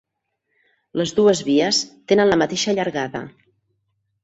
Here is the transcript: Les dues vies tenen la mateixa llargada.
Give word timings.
Les 1.01 1.13
dues 1.19 1.43
vies 1.51 1.83
tenen 2.13 2.33
la 2.33 2.41
mateixa 2.45 2.77
llargada. 2.81 3.25